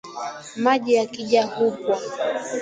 [0.63, 1.97] Maji yakija hupwa